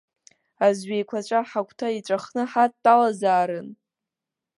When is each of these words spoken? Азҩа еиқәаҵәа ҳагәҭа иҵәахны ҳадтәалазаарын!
Азҩа 0.65 0.95
еиқәаҵәа 0.97 1.39
ҳагәҭа 1.49 1.87
иҵәахны 1.97 2.43
ҳадтәалазаарын! 2.51 3.67